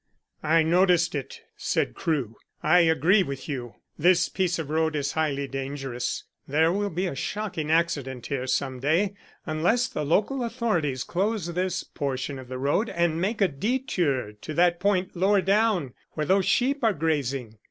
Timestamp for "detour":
13.47-14.31